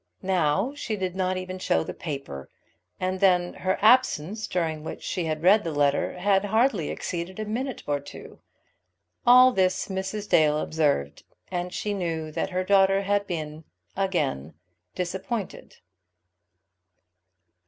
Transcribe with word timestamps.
Now, 0.23 0.73
she 0.73 0.95
did 0.95 1.15
not 1.15 1.37
even 1.37 1.59
show 1.59 1.83
the 1.83 1.93
paper; 1.93 2.49
and 2.99 3.19
then 3.19 3.53
her 3.53 3.77
absence, 3.83 4.47
during 4.47 4.83
which 4.83 5.03
she 5.03 5.25
had 5.25 5.43
read 5.43 5.63
the 5.63 5.69
letter, 5.71 6.13
had 6.17 6.45
hardly 6.45 6.89
exceeded 6.89 7.39
a 7.39 7.45
minute 7.45 7.83
or 7.85 7.99
two. 7.99 8.39
All 9.27 9.51
this 9.51 9.89
Mrs. 9.89 10.27
Dale 10.27 10.57
observed, 10.57 11.21
and 11.51 11.71
she 11.71 11.93
knew 11.93 12.31
that 12.31 12.49
her 12.49 12.63
daughter 12.63 13.03
had 13.03 13.27
been 13.27 13.63
again 13.95 14.55
disappointed. 14.95 15.77